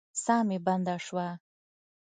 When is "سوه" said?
1.07-1.27